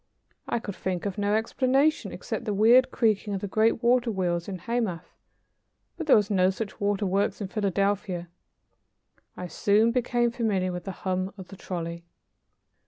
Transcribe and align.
I 0.49 0.57
could 0.57 0.73
think 0.75 1.05
of 1.05 1.19
no 1.19 1.35
explanation 1.35 2.11
except 2.11 2.45
the 2.45 2.55
weird 2.55 2.89
creaking 2.89 3.35
of 3.35 3.41
the 3.41 3.47
great 3.47 3.83
water 3.83 4.09
wheels 4.09 4.47
in 4.47 4.57
Hamath, 4.57 5.13
but 5.95 6.07
there 6.07 6.15
were 6.15 6.23
no 6.31 6.49
such 6.49 6.79
waterworks 6.79 7.39
in 7.39 7.49
Philadelphia. 7.49 8.27
I 9.37 9.45
soon 9.45 9.91
became 9.91 10.31
familiar 10.31 10.71
with 10.71 10.85
the 10.85 10.91
hum 11.05 11.35
of 11.37 11.49
the 11.49 11.55
trolley. 11.55 12.03